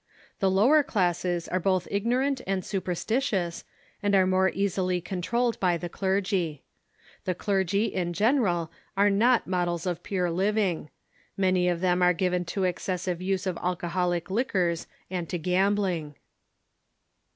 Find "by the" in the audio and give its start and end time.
5.59-5.89